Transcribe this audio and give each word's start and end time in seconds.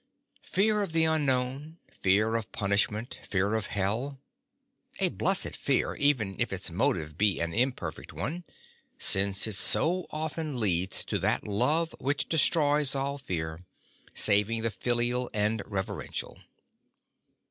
Fear 0.47 0.81
of 0.81 0.93
the 0.93 1.03
unknown, 1.05 1.77
fear 1.91 2.33
of 2.33 2.51
punish 2.51 2.89
ment, 2.89 3.19
fear 3.29 3.53
of 3.53 3.67
hell: 3.67 4.19
a 4.99 5.09
blessed 5.09 5.55
fear, 5.55 5.93
even 5.93 6.35
if 6.39 6.51
its 6.51 6.71
motive 6.71 7.19
be 7.19 7.39
an 7.39 7.53
imperfect 7.53 8.11
one, 8.11 8.43
since 8.97 9.45
it 9.45 9.53
so 9.53 10.07
often 10.09 10.59
leads 10.59 11.05
to 11.05 11.19
that 11.19 11.45
love 11.47 11.93
which 11.99 12.27
de 12.27 12.37
stroys 12.37 12.95
all 12.95 13.19
fear, 13.19 13.63
saving 14.15 14.63
the 14.63 14.71
filial 14.71 15.29
and 15.35 15.61
reverential. 15.67 16.39